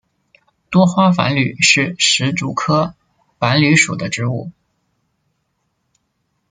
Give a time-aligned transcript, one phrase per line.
[0.71, 2.95] 多花繁缕是石竹科
[3.37, 4.49] 繁缕属的植物。